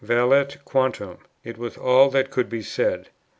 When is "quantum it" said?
0.65-1.59